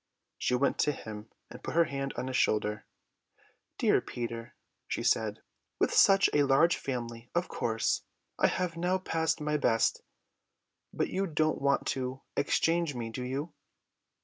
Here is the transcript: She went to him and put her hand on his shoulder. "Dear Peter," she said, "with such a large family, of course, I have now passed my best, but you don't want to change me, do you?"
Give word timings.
She 0.39 0.55
went 0.55 0.79
to 0.79 0.93
him 0.93 1.29
and 1.51 1.63
put 1.63 1.75
her 1.75 1.83
hand 1.83 2.15
on 2.17 2.25
his 2.25 2.35
shoulder. 2.35 2.85
"Dear 3.77 4.01
Peter," 4.01 4.55
she 4.87 5.03
said, 5.03 5.43
"with 5.77 5.93
such 5.93 6.27
a 6.33 6.41
large 6.41 6.75
family, 6.75 7.29
of 7.35 7.47
course, 7.47 8.01
I 8.39 8.47
have 8.47 8.75
now 8.75 8.97
passed 8.97 9.39
my 9.39 9.57
best, 9.57 10.01
but 10.91 11.09
you 11.09 11.27
don't 11.27 11.61
want 11.61 11.85
to 11.89 12.23
change 12.49 12.95
me, 12.95 13.11
do 13.11 13.21
you?" 13.21 13.53